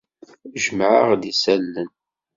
Jemmεeɣ-d 0.63 1.23
isallen. 1.31 1.89